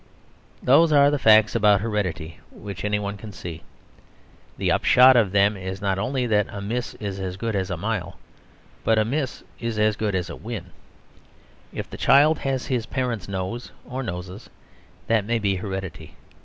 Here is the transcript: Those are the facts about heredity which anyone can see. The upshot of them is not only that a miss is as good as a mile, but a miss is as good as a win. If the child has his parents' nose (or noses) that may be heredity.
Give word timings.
Those 0.63 0.91
are 0.91 1.11
the 1.11 1.19
facts 1.19 1.53
about 1.53 1.81
heredity 1.81 2.39
which 2.49 2.83
anyone 2.83 3.17
can 3.17 3.31
see. 3.31 3.61
The 4.57 4.71
upshot 4.71 5.15
of 5.15 5.31
them 5.31 5.55
is 5.55 5.79
not 5.79 5.99
only 5.99 6.25
that 6.25 6.47
a 6.49 6.59
miss 6.59 6.95
is 6.95 7.19
as 7.19 7.37
good 7.37 7.55
as 7.55 7.69
a 7.69 7.77
mile, 7.77 8.17
but 8.83 8.97
a 8.97 9.05
miss 9.05 9.43
is 9.59 9.77
as 9.77 9.95
good 9.95 10.15
as 10.15 10.27
a 10.27 10.35
win. 10.35 10.71
If 11.71 11.87
the 11.87 11.97
child 12.01 12.39
has 12.39 12.65
his 12.65 12.87
parents' 12.87 13.27
nose 13.29 13.71
(or 13.85 14.01
noses) 14.01 14.49
that 15.05 15.23
may 15.23 15.37
be 15.37 15.57
heredity. 15.57 16.15